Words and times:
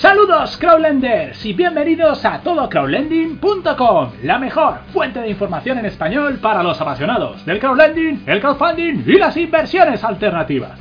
Saludos 0.00 0.56
crowdlenders 0.56 1.44
y 1.44 1.52
bienvenidos 1.52 2.24
a 2.24 2.40
todocrowdlending.com, 2.40 4.12
la 4.22 4.38
mejor 4.38 4.78
fuente 4.94 5.20
de 5.20 5.28
información 5.28 5.76
en 5.76 5.84
español 5.84 6.38
para 6.40 6.62
los 6.62 6.80
apasionados 6.80 7.44
del 7.44 7.60
crowdlending, 7.60 8.22
el 8.24 8.40
crowdfunding 8.40 9.04
y 9.06 9.18
las 9.18 9.36
inversiones 9.36 10.02
alternativas. 10.02 10.80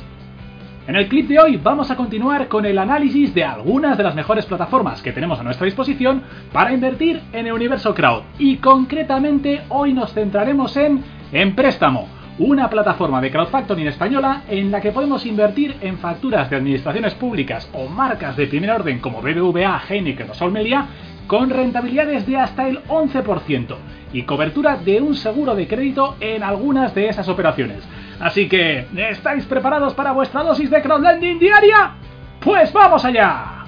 En 0.88 0.96
el 0.96 1.10
clip 1.10 1.28
de 1.28 1.38
hoy 1.38 1.58
vamos 1.58 1.92
a 1.92 1.98
continuar 1.98 2.48
con 2.48 2.66
el 2.66 2.80
análisis 2.80 3.34
de 3.34 3.44
algunas 3.44 3.98
de 3.98 4.06
las 4.06 4.16
mejores 4.16 4.46
plataformas 4.46 5.02
que 5.02 5.12
tenemos 5.12 5.38
a 5.38 5.44
nuestra 5.44 5.66
disposición 5.66 6.24
para 6.54 6.72
invertir 6.72 7.22
en 7.34 7.46
el 7.46 7.52
universo 7.52 7.94
crowd 7.94 8.24
y 8.38 8.56
concretamente 8.56 9.64
hoy 9.68 9.92
nos 9.92 10.14
centraremos 10.14 10.78
en 10.78 11.04
Empréstamo 11.34 12.19
una 12.40 12.70
plataforma 12.70 13.20
de 13.20 13.32
crowdfunding 13.32 13.88
española 13.88 14.44
en 14.50 14.72
la 14.72 14.80
que 14.80 14.94
podemos 14.94 15.26
invertir 15.26 15.76
en 15.82 15.98
facturas 15.98 16.50
de 16.50 16.56
administraciones 16.56 17.14
públicas 17.14 17.70
o 17.74 17.88
marcas 17.88 18.38
de 18.38 18.48
primer 18.48 18.72
orden 18.72 19.00
como 19.00 19.22
BBVA, 19.22 19.84
Heineken 19.88 20.30
o 20.30 20.34
Solmelia 20.34 20.86
con 21.28 21.50
rentabilidades 21.50 22.26
de 22.26 22.38
hasta 22.38 22.68
el 22.68 22.84
11% 22.86 23.76
y 24.14 24.24
cobertura 24.24 24.78
de 24.78 25.02
un 25.02 25.16
seguro 25.16 25.54
de 25.54 25.68
crédito 25.68 26.16
en 26.20 26.42
algunas 26.42 26.96
de 26.96 27.10
esas 27.10 27.28
operaciones. 27.28 27.88
Así 28.20 28.50
que, 28.50 28.88
¿estáis 28.96 29.46
preparados 29.46 29.94
para 29.94 30.14
vuestra 30.14 30.42
dosis 30.42 30.72
de 30.72 30.82
crowdlending 30.82 31.40
diaria? 31.40 31.92
¡Pues 32.40 32.74
vamos 32.74 33.06
allá! 33.06 33.59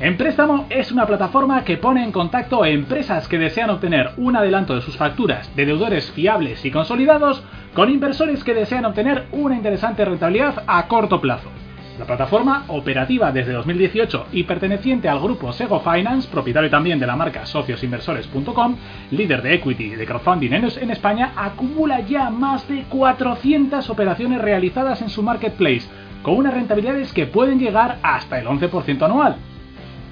Empréstamo 0.00 0.66
es 0.70 0.92
una 0.92 1.06
plataforma 1.06 1.64
que 1.64 1.76
pone 1.76 2.04
en 2.04 2.12
contacto 2.12 2.64
empresas 2.64 3.26
que 3.26 3.36
desean 3.36 3.70
obtener 3.70 4.10
un 4.16 4.36
adelanto 4.36 4.76
de 4.76 4.80
sus 4.80 4.96
facturas 4.96 5.50
de 5.56 5.66
deudores 5.66 6.12
fiables 6.12 6.64
y 6.64 6.70
consolidados 6.70 7.42
con 7.74 7.90
inversores 7.90 8.44
que 8.44 8.54
desean 8.54 8.84
obtener 8.84 9.26
una 9.32 9.56
interesante 9.56 10.04
rentabilidad 10.04 10.62
a 10.68 10.86
corto 10.86 11.20
plazo. 11.20 11.50
La 11.98 12.04
plataforma, 12.04 12.62
operativa 12.68 13.32
desde 13.32 13.52
2018 13.52 14.26
y 14.30 14.44
perteneciente 14.44 15.08
al 15.08 15.18
grupo 15.18 15.52
Sego 15.52 15.80
Finance, 15.80 16.28
propietario 16.30 16.70
también 16.70 17.00
de 17.00 17.06
la 17.08 17.16
marca 17.16 17.44
sociosinversores.com, 17.44 18.76
líder 19.10 19.42
de 19.42 19.54
equity 19.54 19.84
y 19.84 19.96
de 19.96 20.06
crowdfunding 20.06 20.52
en 20.52 20.90
España, 20.92 21.32
acumula 21.34 21.98
ya 22.02 22.30
más 22.30 22.68
de 22.68 22.84
400 22.84 23.90
operaciones 23.90 24.40
realizadas 24.40 25.02
en 25.02 25.10
su 25.10 25.24
marketplace, 25.24 25.88
con 26.22 26.36
unas 26.36 26.54
rentabilidades 26.54 27.12
que 27.12 27.26
pueden 27.26 27.58
llegar 27.58 27.98
hasta 28.04 28.38
el 28.38 28.46
11% 28.46 29.02
anual. 29.02 29.38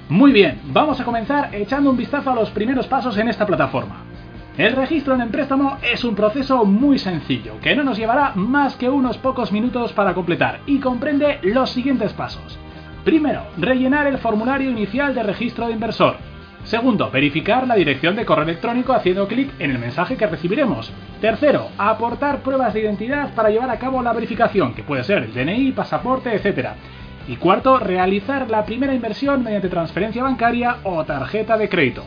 Muy 0.09 0.31
bien, 0.31 0.61
vamos 0.71 1.01
a 1.01 1.03
comenzar 1.03 1.53
echando 1.53 1.89
un 1.89 1.97
vistazo 1.97 2.31
a 2.31 2.35
los 2.35 2.49
primeros 2.51 2.87
pasos 2.87 3.17
en 3.17 3.27
esta 3.27 3.45
plataforma. 3.45 4.05
El 4.57 4.73
registro 4.73 5.13
en 5.13 5.21
el 5.21 5.27
préstamo 5.27 5.77
es 5.83 6.05
un 6.05 6.15
proceso 6.15 6.63
muy 6.63 6.97
sencillo, 6.97 7.59
que 7.61 7.75
no 7.75 7.83
nos 7.83 7.97
llevará 7.97 8.31
más 8.33 8.77
que 8.77 8.89
unos 8.89 9.17
pocos 9.17 9.51
minutos 9.51 9.91
para 9.91 10.13
completar 10.13 10.61
y 10.65 10.79
comprende 10.79 11.39
los 11.43 11.71
siguientes 11.71 12.13
pasos. 12.13 12.57
Primero, 13.03 13.47
rellenar 13.57 14.07
el 14.07 14.17
formulario 14.17 14.71
inicial 14.71 15.13
de 15.13 15.23
registro 15.23 15.67
de 15.67 15.73
inversor. 15.73 16.15
Segundo, 16.63 17.11
verificar 17.11 17.67
la 17.67 17.75
dirección 17.75 18.15
de 18.15 18.25
correo 18.25 18.45
electrónico 18.45 18.93
haciendo 18.93 19.27
clic 19.27 19.51
en 19.59 19.71
el 19.71 19.79
mensaje 19.79 20.15
que 20.15 20.27
recibiremos. 20.27 20.91
Tercero, 21.19 21.67
aportar 21.77 22.39
pruebas 22.39 22.73
de 22.73 22.81
identidad 22.81 23.33
para 23.33 23.49
llevar 23.49 23.69
a 23.69 23.79
cabo 23.79 24.01
la 24.01 24.13
verificación, 24.13 24.73
que 24.73 24.83
puede 24.83 25.03
ser 25.03 25.23
el 25.23 25.33
DNI, 25.33 25.73
pasaporte, 25.73 26.33
etc. 26.33 26.69
Y 27.27 27.35
cuarto, 27.35 27.77
realizar 27.79 28.49
la 28.49 28.65
primera 28.65 28.93
inversión 28.93 29.43
mediante 29.43 29.69
transferencia 29.69 30.23
bancaria 30.23 30.77
o 30.83 31.03
tarjeta 31.03 31.57
de 31.57 31.67
crédito. 31.67 32.03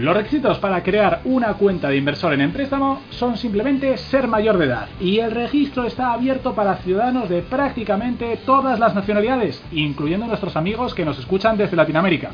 Los 0.00 0.16
requisitos 0.16 0.58
para 0.58 0.82
crear 0.82 1.20
una 1.24 1.54
cuenta 1.54 1.88
de 1.88 1.96
inversor 1.96 2.32
en 2.32 2.52
préstamo 2.52 3.00
son 3.10 3.36
simplemente 3.36 3.96
ser 3.98 4.28
mayor 4.28 4.56
de 4.56 4.66
edad 4.66 4.88
y 4.98 5.18
el 5.18 5.30
registro 5.30 5.84
está 5.84 6.12
abierto 6.12 6.54
para 6.54 6.76
ciudadanos 6.76 7.28
de 7.28 7.42
prácticamente 7.42 8.38
todas 8.46 8.78
las 8.78 8.94
nacionalidades, 8.94 9.62
incluyendo 9.72 10.26
nuestros 10.26 10.56
amigos 10.56 10.94
que 10.94 11.04
nos 11.04 11.18
escuchan 11.18 11.58
desde 11.58 11.76
Latinoamérica. 11.76 12.30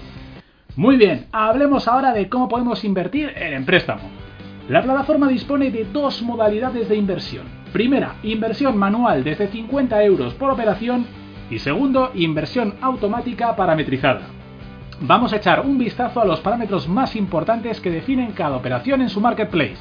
Muy 0.77 0.97
bien, 0.97 1.27
hablemos 1.33 1.89
ahora 1.89 2.13
de 2.13 2.29
cómo 2.29 2.49
podemos 2.49 2.85
invertir 2.85 3.33
en 3.35 3.65
préstamo. 3.65 4.03
La 4.69 4.83
plataforma 4.83 5.27
dispone 5.27 5.71
de 5.71 5.87
dos 5.87 6.23
modalidades 6.23 6.89
de 6.89 6.97
inversión. 6.97 7.47
Primera, 7.73 8.17
inversión 8.23 8.77
manual 8.77 9.25
desde 9.25 9.49
50 9.49 10.05
euros 10.05 10.35
por 10.35 10.51
operación 10.51 11.07
y 11.51 11.59
segundo, 11.59 12.11
inversión 12.15 12.75
automática 12.81 13.55
parametrizada. 13.55 14.23
Vamos 15.01 15.33
a 15.33 15.37
echar 15.37 15.61
un 15.61 15.77
vistazo 15.77 16.21
a 16.21 16.25
los 16.25 16.41
parámetros 16.41 16.89
más 16.89 17.17
importantes 17.17 17.81
que 17.81 17.91
definen 17.91 18.33
cada 18.33 18.57
operación 18.57 19.03
en 19.03 19.11
su 19.11 19.21
marketplace. 19.21 19.77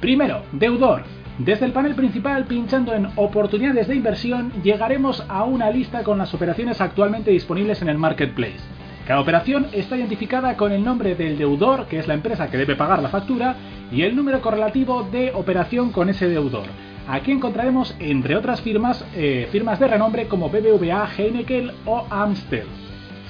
Primero, 0.00 0.42
deudor. 0.52 1.02
Desde 1.38 1.66
el 1.66 1.72
panel 1.72 1.94
principal, 1.94 2.44
pinchando 2.44 2.94
en 2.94 3.08
Oportunidades 3.16 3.88
de 3.88 3.96
inversión, 3.96 4.52
llegaremos 4.62 5.24
a 5.28 5.44
una 5.44 5.70
lista 5.70 6.02
con 6.02 6.16
las 6.16 6.32
operaciones 6.32 6.80
actualmente 6.80 7.30
disponibles 7.30 7.82
en 7.82 7.88
el 7.88 7.98
marketplace. 7.98 8.60
Cada 9.06 9.20
operación 9.20 9.66
está 9.72 9.96
identificada 9.96 10.56
con 10.56 10.72
el 10.72 10.82
nombre 10.82 11.14
del 11.14 11.36
deudor, 11.38 11.86
que 11.86 11.98
es 11.98 12.08
la 12.08 12.14
empresa 12.14 12.50
que 12.50 12.56
debe 12.56 12.74
pagar 12.74 13.02
la 13.02 13.08
factura, 13.08 13.54
y 13.92 14.02
el 14.02 14.16
número 14.16 14.40
correlativo 14.40 15.02
de 15.04 15.32
operación 15.34 15.92
con 15.92 16.08
ese 16.08 16.28
deudor. 16.28 16.66
Aquí 17.08 17.30
encontraremos, 17.30 17.94
entre 18.00 18.36
otras 18.36 18.60
firmas, 18.60 19.04
eh, 19.14 19.48
firmas 19.52 19.78
de 19.78 19.86
renombre 19.86 20.26
como 20.26 20.50
BBVA, 20.50 21.08
Heineken 21.16 21.70
o 21.84 22.04
Amstel. 22.10 22.66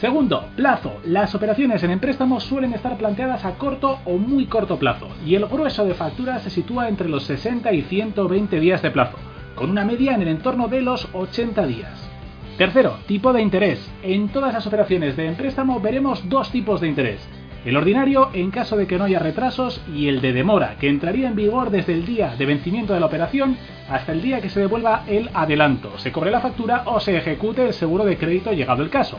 Segundo, 0.01 0.49
plazo. 0.57 0.99
Las 1.05 1.35
operaciones 1.35 1.83
en 1.83 2.01
préstamo 2.01 2.41
suelen 2.41 2.73
estar 2.73 2.97
planteadas 2.97 3.45
a 3.45 3.55
corto 3.55 3.99
o 4.07 4.17
muy 4.17 4.47
corto 4.47 4.79
plazo, 4.79 5.09
y 5.27 5.35
el 5.35 5.47
grueso 5.47 5.85
de 5.85 5.95
facturas 5.95 6.43
se 6.43 6.51
sitúa 6.51 6.89
entre 6.89 7.09
los 7.09 7.25
60 7.25 7.71
y 7.73 7.83
120 7.83 8.61
días 8.61 8.81
de 8.81 8.91
plazo, 8.91 9.19
con 9.55 9.71
una 9.71 9.85
media 9.85 10.15
en 10.15 10.23
el 10.23 10.29
entorno 10.29 10.69
de 10.69 10.81
los 10.81 11.09
80 11.13 11.67
días. 11.67 12.11
Tercero, 12.57 12.97
tipo 13.07 13.35
de 13.35 13.43
interés. 13.43 13.91
En 14.03 14.29
todas 14.29 14.55
las 14.55 14.67
operaciones 14.67 15.17
de 15.17 15.33
préstamo 15.33 15.81
veremos 15.81 16.27
dos 16.29 16.51
tipos 16.51 16.81
de 16.81 16.89
interés 16.89 17.21
el 17.67 17.77
ordinario 17.77 18.31
en 18.33 18.53
caso 18.53 18.77
de 18.77 18.87
que 18.87 18.97
no 18.97 19.05
haya 19.05 19.19
retrasos 19.19 19.83
y 19.93 20.07
el 20.07 20.21
de 20.21 20.33
demora, 20.33 20.77
que 20.79 20.89
entraría 20.89 21.27
en 21.27 21.35
vigor 21.35 21.71
desde 21.71 21.95
el 21.95 22.07
día 22.07 22.37
de 22.37 22.47
vencimiento 22.47 22.95
de 22.95 23.01
la 23.01 23.07
operación 23.07 23.57
hasta 23.91 24.13
el 24.13 24.23
día 24.23 24.41
que 24.41 24.49
se 24.49 24.61
devuelva 24.61 25.03
el 25.09 25.31
adelanto, 25.35 25.99
se 25.99 26.13
cobre 26.13 26.31
la 26.31 26.41
factura 26.41 26.85
o 26.87 27.01
se 27.01 27.17
ejecute 27.17 27.67
el 27.67 27.75
seguro 27.75 28.05
de 28.05 28.17
crédito 28.17 28.53
llegado 28.53 28.85
el 28.85 28.91
caso. 28.91 29.19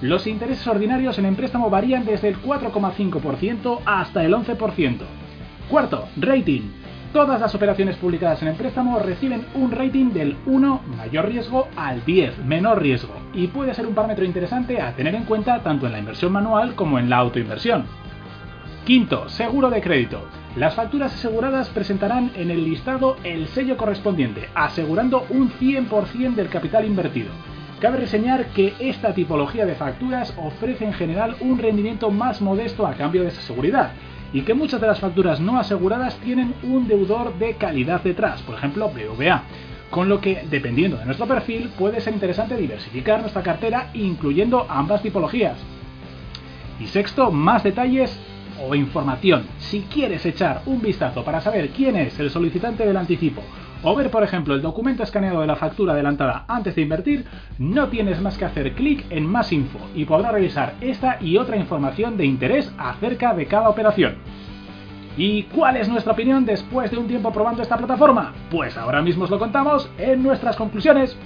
Los 0.00 0.28
intereses 0.28 0.64
ordinarios 0.68 1.18
en 1.18 1.24
el 1.24 1.34
préstamo 1.34 1.70
varían 1.70 2.04
desde 2.04 2.28
el 2.28 2.40
4,5% 2.40 3.80
hasta 3.84 4.24
el 4.24 4.32
11%. 4.32 4.98
Cuarto, 5.68 6.08
rating. 6.16 6.70
Todas 7.12 7.40
las 7.40 7.54
operaciones 7.54 7.96
publicadas 7.96 8.42
en 8.42 8.48
el 8.48 8.54
préstamo 8.54 8.98
reciben 8.98 9.46
un 9.54 9.70
rating 9.70 10.10
del 10.10 10.36
1 10.44 10.82
mayor 10.98 11.28
riesgo 11.28 11.66
al 11.74 12.04
10 12.04 12.44
menor 12.44 12.82
riesgo 12.82 13.14
y 13.32 13.46
puede 13.46 13.72
ser 13.72 13.86
un 13.86 13.94
parámetro 13.94 14.26
interesante 14.26 14.82
a 14.82 14.94
tener 14.94 15.14
en 15.14 15.24
cuenta 15.24 15.62
tanto 15.62 15.86
en 15.86 15.92
la 15.92 16.00
inversión 16.00 16.32
manual 16.32 16.74
como 16.74 16.98
en 16.98 17.08
la 17.08 17.16
autoinversión. 17.16 17.86
Quinto, 18.84 19.26
seguro 19.30 19.70
de 19.70 19.80
crédito. 19.80 20.28
Las 20.54 20.74
facturas 20.74 21.14
aseguradas 21.14 21.70
presentarán 21.70 22.30
en 22.34 22.50
el 22.50 22.64
listado 22.64 23.16
el 23.24 23.46
sello 23.48 23.78
correspondiente, 23.78 24.48
asegurando 24.54 25.24
un 25.30 25.50
100% 25.50 26.34
del 26.34 26.50
capital 26.50 26.84
invertido. 26.84 27.30
Cabe 27.80 27.98
reseñar 27.98 28.46
que 28.48 28.74
esta 28.80 29.14
tipología 29.14 29.64
de 29.64 29.76
facturas 29.76 30.34
ofrece 30.36 30.84
en 30.84 30.92
general 30.92 31.36
un 31.40 31.58
rendimiento 31.58 32.10
más 32.10 32.42
modesto 32.42 32.86
a 32.86 32.94
cambio 32.94 33.22
de 33.22 33.28
esa 33.28 33.40
seguridad, 33.40 33.92
y 34.32 34.42
que 34.42 34.54
muchas 34.54 34.80
de 34.80 34.86
las 34.86 35.00
facturas 35.00 35.40
no 35.40 35.58
aseguradas 35.58 36.16
tienen 36.16 36.54
un 36.62 36.86
deudor 36.86 37.38
de 37.38 37.54
calidad 37.54 38.02
detrás, 38.02 38.42
por 38.42 38.56
ejemplo 38.56 38.90
BVA. 38.90 39.42
Con 39.90 40.08
lo 40.08 40.20
que, 40.20 40.46
dependiendo 40.50 40.98
de 40.98 41.06
nuestro 41.06 41.26
perfil, 41.26 41.70
puede 41.78 42.00
ser 42.00 42.12
interesante 42.12 42.56
diversificar 42.56 43.20
nuestra 43.20 43.42
cartera 43.42 43.90
incluyendo 43.94 44.66
ambas 44.68 45.02
tipologías. 45.02 45.56
Y 46.78 46.86
sexto, 46.86 47.30
más 47.30 47.64
detalles 47.64 48.20
o 48.68 48.74
información. 48.74 49.46
Si 49.58 49.80
quieres 49.82 50.26
echar 50.26 50.62
un 50.66 50.82
vistazo 50.82 51.24
para 51.24 51.40
saber 51.40 51.70
quién 51.70 51.96
es 51.96 52.18
el 52.18 52.30
solicitante 52.30 52.86
del 52.86 52.96
anticipo 52.96 53.42
o 53.82 53.94
ver, 53.94 54.10
por 54.10 54.22
ejemplo, 54.22 54.54
el 54.54 54.62
documento 54.62 55.02
escaneado 55.02 55.40
de 55.40 55.46
la 55.46 55.56
factura 55.56 55.92
adelantada 55.92 56.44
antes 56.48 56.74
de 56.74 56.82
invertir, 56.82 57.24
no 57.58 57.88
tienes 57.88 58.20
más 58.20 58.36
que 58.36 58.44
hacer 58.44 58.72
clic 58.72 59.04
en 59.10 59.26
Más 59.26 59.52
Info 59.52 59.78
y 59.94 60.04
podrás 60.04 60.32
revisar 60.32 60.74
esta 60.80 61.18
y 61.20 61.36
otra 61.36 61.56
información 61.56 62.16
de 62.16 62.26
interés 62.26 62.72
acerca 62.78 63.34
de 63.34 63.46
cada 63.46 63.68
operación. 63.68 64.16
¿Y 65.16 65.44
cuál 65.44 65.76
es 65.76 65.88
nuestra 65.88 66.12
opinión 66.12 66.44
después 66.44 66.90
de 66.90 66.96
un 66.96 67.08
tiempo 67.08 67.32
probando 67.32 67.62
esta 67.62 67.76
plataforma? 67.76 68.34
Pues 68.50 68.76
ahora 68.76 69.02
mismo 69.02 69.24
os 69.24 69.30
lo 69.30 69.38
contamos 69.38 69.90
en 69.98 70.22
nuestras 70.22 70.54
conclusiones. 70.54 71.16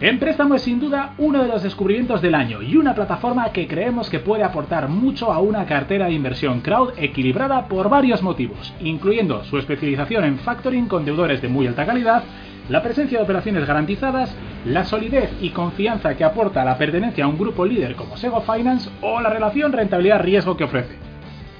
En 0.00 0.18
préstamo 0.18 0.56
es 0.56 0.62
sin 0.62 0.80
duda 0.80 1.14
uno 1.18 1.40
de 1.40 1.48
los 1.48 1.62
descubrimientos 1.62 2.20
del 2.20 2.34
año 2.34 2.60
y 2.62 2.76
una 2.76 2.96
plataforma 2.96 3.52
que 3.52 3.68
creemos 3.68 4.10
que 4.10 4.18
puede 4.18 4.42
aportar 4.42 4.88
mucho 4.88 5.32
a 5.32 5.38
una 5.38 5.66
cartera 5.66 6.06
de 6.06 6.12
inversión 6.12 6.62
crowd 6.62 6.94
equilibrada 6.96 7.68
por 7.68 7.88
varios 7.88 8.20
motivos, 8.20 8.74
incluyendo 8.80 9.44
su 9.44 9.56
especialización 9.56 10.24
en 10.24 10.38
factoring 10.38 10.88
con 10.88 11.04
deudores 11.04 11.40
de 11.40 11.48
muy 11.48 11.68
alta 11.68 11.86
calidad, 11.86 12.24
la 12.68 12.82
presencia 12.82 13.18
de 13.18 13.24
operaciones 13.24 13.66
garantizadas, 13.66 14.34
la 14.64 14.84
solidez 14.84 15.30
y 15.40 15.50
confianza 15.50 16.16
que 16.16 16.24
aporta 16.24 16.64
la 16.64 16.76
pertenencia 16.76 17.24
a 17.24 17.28
un 17.28 17.38
grupo 17.38 17.64
líder 17.64 17.94
como 17.94 18.16
Sego 18.16 18.40
Finance 18.40 18.90
o 19.00 19.20
la 19.20 19.30
relación 19.30 19.72
rentabilidad-riesgo 19.72 20.56
que 20.56 20.64
ofrece. 20.64 20.98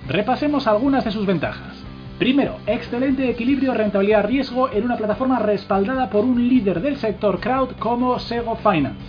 Repasemos 0.08 0.66
algunas 0.66 1.04
de 1.04 1.12
sus 1.12 1.25
ventajas. 1.25 1.74
Primero, 2.19 2.58
excelente 2.66 3.28
equilibrio 3.28 3.75
rentabilidad-riesgo 3.75 4.70
en 4.70 4.84
una 4.84 4.96
plataforma 4.96 5.40
respaldada 5.40 6.11
por 6.11 6.25
un 6.25 6.49
líder 6.49 6.81
del 6.81 6.96
sector 6.96 7.40
crowd 7.40 7.72
como 7.78 8.20
Sego 8.20 8.55
Finance. 8.55 9.00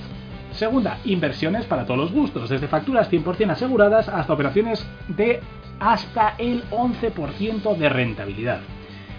Segunda, 0.53 0.97
inversiones 1.05 1.65
para 1.65 1.85
todos 1.85 1.99
los 1.99 2.11
gustos, 2.11 2.49
desde 2.49 2.67
facturas 2.67 3.11
100% 3.11 3.51
aseguradas 3.51 4.09
hasta 4.09 4.33
operaciones 4.33 4.87
de 5.07 5.39
hasta 5.79 6.33
el 6.39 6.63
11% 6.71 7.77
de 7.77 7.89
rentabilidad. 7.89 8.61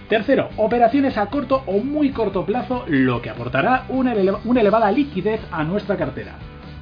Tercero, 0.09 0.49
operaciones 0.56 1.17
a 1.17 1.27
corto 1.27 1.62
o 1.67 1.79
muy 1.79 2.11
corto 2.11 2.44
plazo, 2.44 2.85
lo 2.88 3.23
que 3.23 3.31
aportará 3.31 3.85
una, 3.88 4.15
una 4.44 4.61
elevada 4.62 4.91
liquidez 4.91 5.41
a 5.53 5.62
nuestra 5.62 5.97
cartera. 5.97 6.35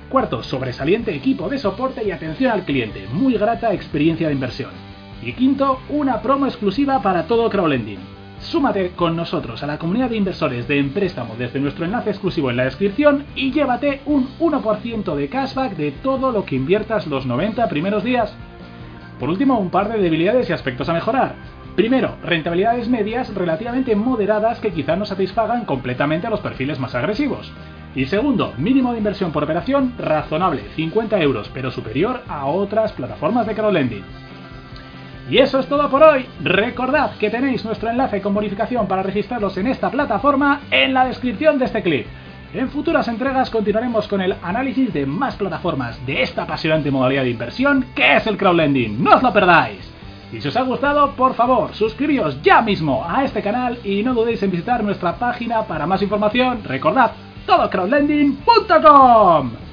Cuarto, 0.09 0.43
sobresaliente 0.43 1.15
equipo 1.15 1.51
de 1.51 1.59
soporte 1.59 2.03
y 2.03 2.12
atención 2.12 2.51
al 2.51 2.65
cliente, 2.65 3.06
muy 3.12 3.35
grata 3.35 3.75
experiencia 3.75 4.29
de 4.29 4.35
inversión. 4.35 4.94
Y 5.23 5.33
quinto, 5.33 5.81
una 5.89 6.21
promo 6.21 6.47
exclusiva 6.47 7.01
para 7.01 7.27
todo 7.27 7.49
crowdlending. 7.49 7.99
Súmate 8.41 8.91
con 8.91 9.17
nosotros 9.17 9.63
a 9.63 9.67
la 9.67 9.79
comunidad 9.79 10.11
de 10.11 10.17
inversores 10.17 10.69
de 10.69 10.79
Empréstamo 10.79 11.35
desde 11.39 11.61
nuestro 11.61 11.87
enlace 11.87 12.11
exclusivo 12.11 12.51
en 12.51 12.59
la 12.59 12.65
descripción 12.65 13.25
y 13.35 13.53
llévate 13.53 14.03
un 14.05 14.29
1% 14.39 15.15
de 15.15 15.29
cashback 15.29 15.77
de 15.77 15.93
todo 15.93 16.31
lo 16.31 16.45
que 16.45 16.57
inviertas 16.57 17.07
los 17.07 17.25
90 17.25 17.67
primeros 17.69 18.05
días. 18.05 18.35
Por 19.19 19.31
último, 19.31 19.59
un 19.59 19.71
par 19.71 19.91
de 19.91 19.99
debilidades 19.99 20.51
y 20.51 20.53
aspectos 20.53 20.89
a 20.89 20.93
mejorar. 20.93 21.37
Primero, 21.75 22.17
rentabilidades 22.23 22.89
medias 22.89 23.35
relativamente 23.35 23.97
moderadas 23.97 24.61
que 24.61 24.73
quizá 24.73 24.95
no 24.95 25.07
satisfagan 25.07 25.65
completamente 25.65 26.27
a 26.27 26.31
los 26.31 26.41
perfiles 26.41 26.79
más 26.79 26.95
agresivos. 26.95 27.51
Y 27.97 28.07
segundo, 28.07 28.53
mínimo 28.59 28.93
de 28.93 28.99
inversión 28.99 29.33
por 29.33 29.45
operación 29.45 29.95
razonable, 29.99 30.63
50 30.77 31.21
euros, 31.21 31.51
pero 31.55 31.71
superior 31.71 32.23
a 32.29 32.47
otras 32.47 32.93
plataformas 32.93 33.47
de 33.47 33.55
crowdlending. 33.55 34.05
Y 35.31 35.38
eso 35.38 35.59
es 35.59 35.67
todo 35.67 35.88
por 35.88 36.03
hoy. 36.03 36.26
Recordad 36.43 37.12
que 37.19 37.31
tenéis 37.31 37.65
nuestro 37.65 37.88
enlace 37.88 38.21
con 38.21 38.35
bonificación 38.35 38.87
para 38.87 39.03
registraros 39.03 39.56
en 39.56 39.69
esta 39.69 39.91
plataforma 39.91 40.61
en 40.71 40.93
la 40.93 41.06
descripción 41.06 41.59
de 41.59 41.65
este 41.65 41.82
clip. 41.82 42.06
En 42.53 42.69
futuras 42.69 43.09
entregas 43.09 43.49
continuaremos 43.50 44.06
con 44.06 44.21
el 44.21 44.37
análisis 44.43 44.93
de 44.93 45.06
más 45.06 45.35
plataformas 45.35 46.05
de 46.06 46.23
esta 46.23 46.43
apasionante 46.43 46.91
modalidad 46.91 47.25
de 47.25 47.31
inversión 47.31 47.87
que 47.97 48.17
es 48.17 48.26
el 48.26 48.37
crowdlending. 48.37 49.03
¡No 49.03 49.17
os 49.17 49.23
lo 49.23 49.32
perdáis! 49.32 49.91
Y 50.32 50.41
si 50.41 50.49
os 50.49 50.56
ha 50.56 50.62
gustado, 50.62 51.12
por 51.12 51.35
favor, 51.35 51.75
suscribíos 51.75 52.43
ya 52.43 52.61
mismo 52.61 53.06
a 53.09 53.25
este 53.25 53.41
canal 53.43 53.79
y 53.85 54.03
no 54.03 54.15
dudéis 54.15 54.43
en 54.43 54.50
visitar 54.50 54.82
nuestra 54.85 55.17
página 55.17 55.62
para 55.62 55.87
más 55.87 56.03
información. 56.03 56.62
Recordad, 56.65 57.12
todocrowdlending.com. 57.47 59.64